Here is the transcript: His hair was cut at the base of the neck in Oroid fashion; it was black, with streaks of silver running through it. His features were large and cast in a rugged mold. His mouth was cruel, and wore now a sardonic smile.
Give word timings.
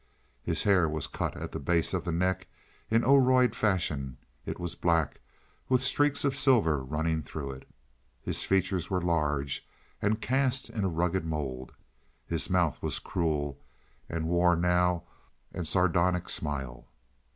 His 0.41 0.63
hair 0.63 0.89
was 0.89 1.05
cut 1.05 1.37
at 1.37 1.51
the 1.51 1.59
base 1.59 1.93
of 1.93 2.05
the 2.05 2.11
neck 2.11 2.47
in 2.89 3.03
Oroid 3.03 3.53
fashion; 3.53 4.17
it 4.47 4.59
was 4.59 4.73
black, 4.73 5.19
with 5.69 5.83
streaks 5.83 6.25
of 6.25 6.35
silver 6.35 6.83
running 6.83 7.21
through 7.21 7.51
it. 7.51 7.67
His 8.19 8.43
features 8.43 8.89
were 8.89 8.99
large 8.99 9.63
and 10.01 10.19
cast 10.19 10.71
in 10.71 10.83
a 10.83 10.89
rugged 10.89 11.23
mold. 11.23 11.73
His 12.25 12.49
mouth 12.49 12.81
was 12.81 12.97
cruel, 12.97 13.59
and 14.09 14.27
wore 14.27 14.55
now 14.55 15.03
a 15.53 15.63
sardonic 15.65 16.29
smile. 16.29 16.87